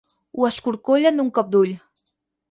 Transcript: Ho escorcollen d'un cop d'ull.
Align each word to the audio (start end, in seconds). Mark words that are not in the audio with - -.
Ho 0.37 0.45
escorcollen 0.47 1.21
d'un 1.21 1.29
cop 1.39 1.51
d'ull. 1.57 1.75